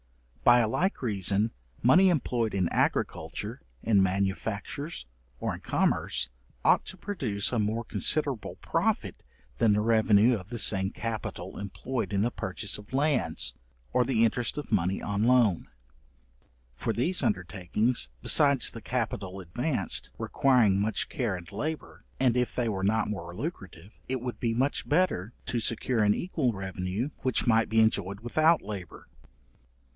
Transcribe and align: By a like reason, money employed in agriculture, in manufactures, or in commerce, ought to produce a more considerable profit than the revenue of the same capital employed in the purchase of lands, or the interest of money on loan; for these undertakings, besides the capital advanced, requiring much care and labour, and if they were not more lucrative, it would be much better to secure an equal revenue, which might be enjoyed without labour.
By 0.43 0.61
a 0.61 0.67
like 0.67 1.03
reason, 1.03 1.51
money 1.83 2.09
employed 2.09 2.55
in 2.55 2.67
agriculture, 2.69 3.61
in 3.83 4.01
manufactures, 4.01 5.05
or 5.39 5.53
in 5.53 5.59
commerce, 5.61 6.29
ought 6.65 6.83
to 6.85 6.97
produce 6.97 7.53
a 7.53 7.59
more 7.59 7.83
considerable 7.85 8.55
profit 8.55 9.23
than 9.59 9.73
the 9.73 9.79
revenue 9.81 10.33
of 10.37 10.49
the 10.49 10.57
same 10.57 10.89
capital 10.89 11.59
employed 11.59 12.11
in 12.11 12.21
the 12.23 12.31
purchase 12.31 12.79
of 12.79 12.91
lands, 12.91 13.53
or 13.93 14.03
the 14.03 14.25
interest 14.25 14.57
of 14.57 14.71
money 14.71 15.03
on 15.03 15.23
loan; 15.25 15.67
for 16.75 16.91
these 16.93 17.21
undertakings, 17.21 18.09
besides 18.23 18.71
the 18.71 18.81
capital 18.81 19.39
advanced, 19.39 20.09
requiring 20.17 20.79
much 20.81 21.09
care 21.09 21.35
and 21.35 21.51
labour, 21.51 22.03
and 22.19 22.35
if 22.35 22.55
they 22.55 22.67
were 22.67 22.83
not 22.83 23.07
more 23.07 23.35
lucrative, 23.35 23.93
it 24.09 24.19
would 24.19 24.39
be 24.39 24.55
much 24.55 24.89
better 24.89 25.31
to 25.45 25.59
secure 25.59 26.03
an 26.03 26.15
equal 26.15 26.51
revenue, 26.53 27.11
which 27.19 27.45
might 27.45 27.69
be 27.69 27.79
enjoyed 27.79 28.21
without 28.21 28.63
labour. 28.63 29.07